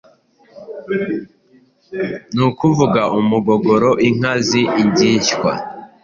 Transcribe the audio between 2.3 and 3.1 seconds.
ni ukuvuga